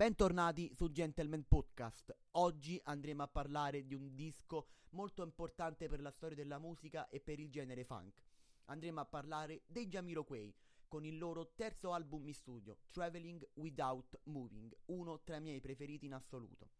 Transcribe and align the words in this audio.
Bentornati 0.00 0.72
su 0.72 0.90
Gentleman 0.90 1.46
Podcast. 1.46 2.16
Oggi 2.30 2.80
andremo 2.84 3.22
a 3.22 3.28
parlare 3.28 3.84
di 3.84 3.94
un 3.94 4.14
disco 4.14 4.68
molto 4.92 5.22
importante 5.22 5.90
per 5.90 6.00
la 6.00 6.10
storia 6.10 6.34
della 6.34 6.56
musica 6.56 7.10
e 7.10 7.20
per 7.20 7.38
il 7.38 7.50
genere 7.50 7.84
funk. 7.84 8.22
Andremo 8.64 9.00
a 9.00 9.04
parlare 9.04 9.60
dei 9.66 9.88
Jamiroquai 9.88 10.54
con 10.88 11.04
il 11.04 11.18
loro 11.18 11.52
terzo 11.54 11.92
album 11.92 12.26
in 12.26 12.32
studio, 12.32 12.78
Traveling 12.92 13.46
Without 13.56 14.20
Moving, 14.22 14.74
uno 14.86 15.20
tra 15.20 15.36
i 15.36 15.42
miei 15.42 15.60
preferiti 15.60 16.06
in 16.06 16.14
assoluto. 16.14 16.70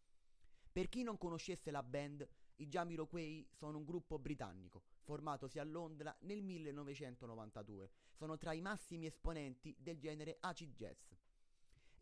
Per 0.73 0.89
chi 0.89 1.03
non 1.03 1.19
conoscesse 1.19 1.71
la 1.71 1.83
band, 1.83 2.27
i 2.57 2.69
Jamiroquai 2.69 3.47
sono 3.53 3.77
un 3.77 3.85
gruppo 3.85 4.19
britannico, 4.19 4.85
formatosi 5.03 5.59
a 5.59 5.65
Londra 5.65 6.17
nel 6.21 6.43
1992. 6.43 7.91
Sono 8.15 8.39
tra 8.39 8.55
i 8.55 8.63
massimi 8.63 9.05
esponenti 9.05 9.77
del 9.79 9.99
genere 9.99 10.39
acid 10.41 10.75
jazz. 10.75 11.13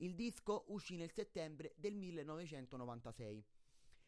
Il 0.00 0.14
disco 0.14 0.64
uscì 0.68 0.96
nel 0.96 1.10
settembre 1.10 1.72
del 1.76 1.96
1996. 1.96 3.44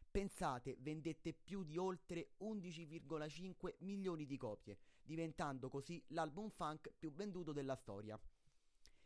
Pensate, 0.09 0.77
vendette 0.81 1.33
più 1.33 1.65
di 1.65 1.77
oltre 1.79 2.31
11,5 2.43 3.75
milioni 3.79 4.25
di 4.25 4.37
copie, 4.37 4.79
diventando 5.03 5.69
così 5.69 6.01
l'album 6.09 6.49
funk 6.49 6.93
più 6.97 7.13
venduto 7.13 7.53
della 7.53 7.75
storia. 7.75 8.17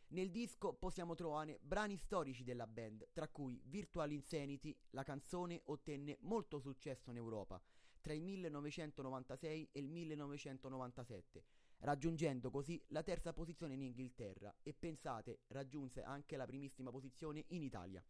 Nel 0.09 0.31
disco 0.31 0.75
possiamo 0.75 1.15
trovare 1.15 1.59
brani 1.63 1.97
storici 1.97 2.45
della 2.45 2.67
band, 2.67 3.09
tra 3.13 3.29
cui 3.29 3.61
Virtual 3.65 4.13
Insanity, 4.13 4.77
la 4.91 5.03
canzone 5.03 5.63
ottenne 5.65 6.19
molto 6.21 6.59
successo 6.59 7.11
in 7.11 7.17
Europa 7.17 7.61
tra 8.05 8.13
il 8.13 8.21
1996 8.21 9.71
e 9.73 9.81
il 9.81 9.89
1997, 9.89 11.45
raggiungendo 11.85 12.51
così 12.51 12.83
la 12.89 13.03
terza 13.03 13.33
posizione 13.33 13.75
in 13.75 13.83
Inghilterra 13.83 14.55
e 14.63 14.73
pensate 14.73 15.41
raggiunse 15.49 16.03
anche 16.03 16.37
la 16.37 16.47
primissima 16.47 16.91
posizione 16.91 17.45
in 17.49 17.63
Italia. 17.63 18.03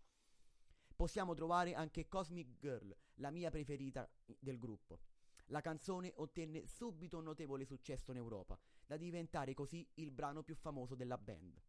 Possiamo 0.94 1.34
trovare 1.34 1.74
anche 1.74 2.08
Cosmic 2.08 2.56
Girl, 2.58 2.96
la 3.14 3.30
mia 3.30 3.50
preferita 3.50 4.08
del 4.38 4.58
gruppo. 4.58 5.00
La 5.46 5.60
canzone 5.60 6.12
ottenne 6.16 6.66
subito 6.66 7.18
un 7.18 7.24
notevole 7.24 7.64
successo 7.64 8.12
in 8.12 8.16
Europa, 8.16 8.58
da 8.86 8.96
diventare 8.96 9.54
così 9.54 9.86
il 9.94 10.12
brano 10.12 10.44
più 10.44 10.54
famoso 10.54 10.94
della 10.94 11.18
band. 11.18 11.60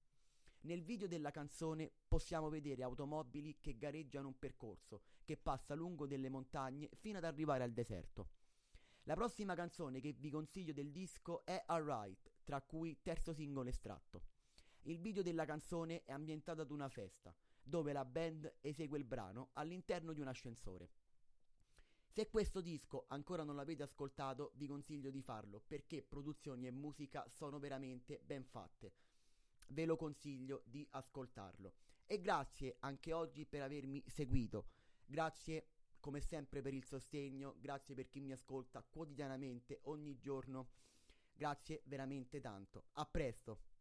Nel 0.61 0.83
video 0.83 1.07
della 1.07 1.31
canzone 1.31 1.91
possiamo 2.07 2.49
vedere 2.49 2.83
automobili 2.83 3.57
che 3.59 3.77
gareggiano 3.77 4.27
un 4.27 4.37
percorso 4.37 5.01
che 5.23 5.37
passa 5.37 5.73
lungo 5.73 6.05
delle 6.05 6.29
montagne 6.29 6.89
fino 6.93 7.17
ad 7.17 7.23
arrivare 7.23 7.63
al 7.63 7.73
deserto. 7.73 8.29
La 9.07 9.13
prossima 9.13 9.53
canzone 9.53 9.99
che 9.99 10.13
vi 10.13 10.31
consiglio 10.31 10.73
del 10.73 10.91
disco 10.91 11.45
è 11.45 11.61
Alright, 11.67 12.31
tra 12.43 12.59
cui 12.63 13.01
terzo 13.03 13.33
singolo 13.33 13.69
estratto. 13.69 14.23
Il 14.85 14.99
video 14.99 15.21
della 15.21 15.45
canzone 15.45 16.03
è 16.05 16.11
ambientato 16.11 16.61
ad 16.61 16.71
una 16.71 16.89
festa, 16.89 17.31
dove 17.61 17.93
la 17.93 18.03
band 18.03 18.51
esegue 18.61 18.97
il 18.97 19.03
brano 19.03 19.49
all'interno 19.53 20.11
di 20.11 20.21
un 20.21 20.27
ascensore. 20.27 20.89
Se 22.07 22.31
questo 22.31 22.61
disco 22.61 23.05
ancora 23.09 23.43
non 23.43 23.55
l'avete 23.55 23.83
ascoltato, 23.83 24.53
vi 24.55 24.65
consiglio 24.65 25.11
di 25.11 25.21
farlo 25.21 25.61
perché 25.67 26.01
produzioni 26.01 26.65
e 26.65 26.71
musica 26.71 27.27
sono 27.27 27.59
veramente 27.59 28.19
ben 28.23 28.43
fatte. 28.43 28.93
Ve 29.67 29.85
lo 29.85 29.97
consiglio 29.97 30.63
di 30.65 30.87
ascoltarlo. 30.89 31.75
E 32.07 32.21
grazie 32.21 32.77
anche 32.79 33.13
oggi 33.13 33.45
per 33.45 33.61
avermi 33.61 34.03
seguito. 34.07 34.69
Grazie 35.05 35.74
come 36.05 36.21
sempre 36.21 36.61
per 36.61 36.71
il 36.71 36.85
sostegno, 36.85 37.55
grazie 37.57 37.95
per 37.95 38.07
chi 38.07 38.19
mi 38.21 38.31
ascolta 38.31 38.85
quotidianamente, 38.87 39.79
ogni 39.85 40.19
giorno. 40.19 40.69
Grazie 41.33 41.81
veramente 41.85 42.39
tanto. 42.39 42.89
A 42.91 43.07
presto. 43.07 43.73